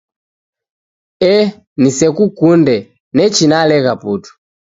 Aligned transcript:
Eh 1.33 1.45
nisekunde, 1.81 2.75
nechi 3.15 3.45
nalegha 3.49 3.93
putu! 4.01 4.29